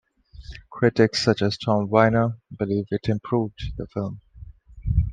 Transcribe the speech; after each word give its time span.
Critics 0.71 1.23
such 1.23 1.43
as 1.43 1.59
Tom 1.59 1.87
Wiener 1.87 2.39
believe 2.57 2.87
it 2.89 3.07
improved 3.07 3.61
the 3.77 3.85
film. 3.85 4.19